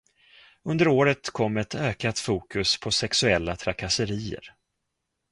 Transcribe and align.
Under 0.65 0.87
året 0.87 1.29
kom 1.29 1.57
ett 1.57 1.75
ökat 1.75 2.19
fokus 2.19 2.79
på 2.79 2.91
sexuella 2.91 3.55
trakasserier. 3.55 4.55